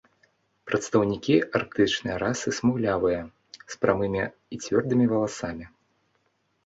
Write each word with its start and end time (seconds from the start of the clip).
Прадстаўнікі 0.69 1.35
арктычнай 1.59 2.15
расы 2.25 2.53
смуглявыя, 2.59 3.21
з 3.75 3.81
прамымі 3.85 4.23
і 4.27 4.55
цвёрдымі 4.65 5.05
валасамі. 5.13 5.65